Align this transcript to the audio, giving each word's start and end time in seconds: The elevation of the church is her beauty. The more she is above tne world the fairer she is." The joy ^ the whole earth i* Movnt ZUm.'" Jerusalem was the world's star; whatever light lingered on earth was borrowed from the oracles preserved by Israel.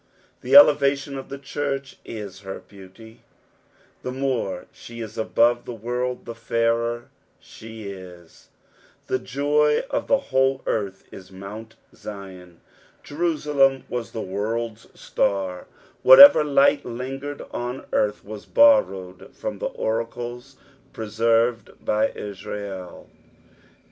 The 0.41 0.55
elevation 0.55 1.15
of 1.15 1.29
the 1.29 1.37
church 1.37 1.97
is 2.03 2.39
her 2.39 2.57
beauty. 2.57 3.21
The 4.01 4.11
more 4.11 4.65
she 4.71 4.99
is 4.99 5.15
above 5.15 5.65
tne 5.65 5.75
world 5.79 6.25
the 6.25 6.33
fairer 6.33 7.11
she 7.39 7.83
is." 7.83 8.49
The 9.05 9.19
joy 9.19 9.83
^ 9.91 10.07
the 10.07 10.17
whole 10.17 10.63
earth 10.65 11.03
i* 11.13 11.17
Movnt 11.17 11.73
ZUm.'" 11.93 12.61
Jerusalem 13.03 13.83
was 13.89 14.11
the 14.11 14.21
world's 14.23 14.87
star; 14.99 15.67
whatever 16.01 16.43
light 16.43 16.83
lingered 16.83 17.43
on 17.51 17.85
earth 17.93 18.25
was 18.25 18.47
borrowed 18.47 19.31
from 19.35 19.59
the 19.59 19.67
oracles 19.69 20.55
preserved 20.93 21.69
by 21.85 22.09
Israel. 22.09 23.07